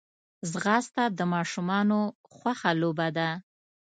[0.51, 1.99] ځغاسته د ماشومانو
[2.35, 3.29] خوښه لوبه ده